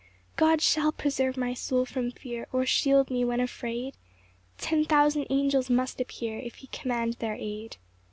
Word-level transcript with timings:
8 0.33 0.35
God 0.35 0.61
shall 0.63 0.91
preserve 0.91 1.37
my 1.37 1.53
soul 1.53 1.85
from 1.85 2.09
fear, 2.09 2.47
Or 2.51 2.65
shield 2.65 3.11
me 3.11 3.23
when 3.23 3.39
afraid; 3.39 3.93
Ten 4.57 4.83
thousand 4.83 5.27
angels 5.29 5.69
must 5.69 6.01
appear 6.01 6.39
If 6.39 6.55
he 6.55 6.65
command 6.71 7.17
their 7.19 7.35
aid. 7.35 7.77